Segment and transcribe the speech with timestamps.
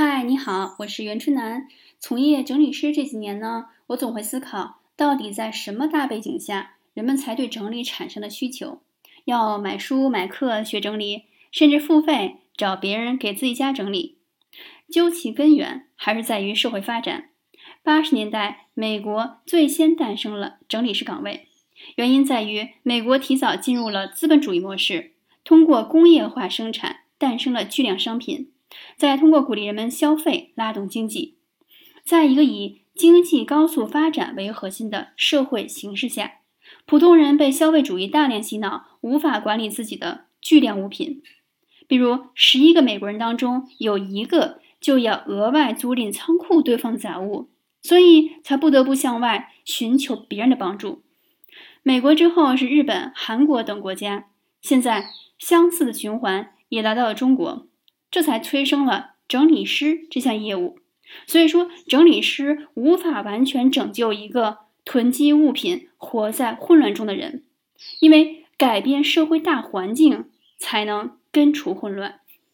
[0.00, 1.66] 嗨，你好，我是袁春楠。
[1.98, 8.80] 从业整理师这几年呢，我总会思考，到底在什么大背景下，人们才对整理产生了需求，
[9.24, 14.18] 要买书买课学整理，甚至付费找别人给自己家整理。
[14.88, 17.30] 究其根源，还是在于社会发展。
[17.82, 21.48] 八十年代，美国最先诞生了整理师岗位，
[21.96, 28.52] 原因在于美国提早进入了资本主义模式，通过工业化生产，诞生了巨量商品。
[28.96, 31.36] 再通过鼓励人们消费拉动经济，
[32.04, 36.40] 在一个以经济高速发展为核心的社会形势下，
[36.84, 41.22] 普通人被消费主义大量洗脑，无法管理自己的巨量物品。
[41.86, 47.48] 比如，十一个美国人当中有一个就要额外租赁仓库堆放杂物，
[47.80, 51.02] 所以才不得不向外寻求别人的帮助。
[51.82, 54.26] 美国之后是日本、韩国等国家，
[54.60, 55.08] 现在
[55.38, 57.66] 相似的循环也来到了中国。
[58.10, 60.78] 这才催生了整理师这项业务。
[61.26, 67.44] 所以说，整理师无法完全拯救一个囤积物品、活在混乱中的人，
[68.00, 70.26] 因为改变社会大环境
[70.58, 72.20] 才能根除混乱。